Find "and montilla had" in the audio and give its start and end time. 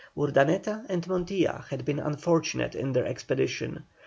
0.89-1.85